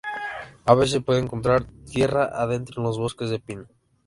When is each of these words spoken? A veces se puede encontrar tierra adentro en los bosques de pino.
A 0.65 0.73
veces 0.73 0.93
se 0.93 1.01
puede 1.01 1.19
encontrar 1.19 1.65
tierra 1.85 2.23
adentro 2.23 2.81
en 2.81 2.85
los 2.87 2.97
bosques 2.97 3.29
de 3.29 3.37
pino. 3.39 3.67